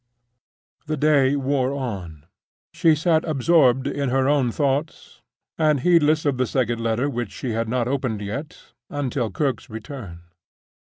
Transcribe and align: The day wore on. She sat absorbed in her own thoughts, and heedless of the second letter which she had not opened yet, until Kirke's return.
The 0.87 0.97
day 0.97 1.35
wore 1.35 1.73
on. 1.73 2.25
She 2.73 2.95
sat 2.95 3.23
absorbed 3.23 3.85
in 3.85 4.09
her 4.09 4.27
own 4.27 4.51
thoughts, 4.51 5.21
and 5.59 5.81
heedless 5.81 6.25
of 6.25 6.39
the 6.39 6.47
second 6.47 6.81
letter 6.81 7.07
which 7.07 7.31
she 7.31 7.51
had 7.51 7.69
not 7.69 7.87
opened 7.87 8.21
yet, 8.23 8.73
until 8.89 9.29
Kirke's 9.29 9.69
return. 9.69 10.21